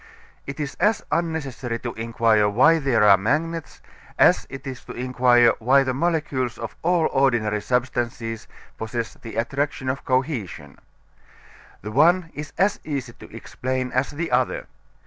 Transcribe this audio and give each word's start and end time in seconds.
It 0.47 0.59
is 0.59 0.73
as 0.79 1.05
unnecessary 1.11 1.77
to 1.81 1.93
inquire 1.93 2.49
why 2.49 2.79
they 2.79 2.95
are 2.95 3.15
magnets 3.19 3.81
as 4.17 4.47
it 4.49 4.65
is 4.65 4.83
to 4.85 4.93
inquire 4.93 5.53
why 5.59 5.83
the 5.83 5.93
molecules 5.93 6.57
of 6.57 6.75
all 6.81 7.07
ordinary 7.13 7.61
substances 7.61 8.47
possess 8.79 9.13
the 9.13 9.35
attraction 9.35 9.89
of 9.89 10.03
cohesion. 10.03 10.79
The 11.83 11.91
one 11.91 12.31
is 12.33 12.51
as 12.57 12.79
easy 12.83 13.13
to 13.13 13.29
explain 13.31 13.91
as 13.91 14.09
the 14.09 14.31
other. 14.31 14.65